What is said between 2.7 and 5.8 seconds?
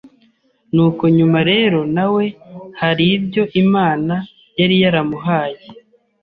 hari ibyo Imana yari yaramuhaye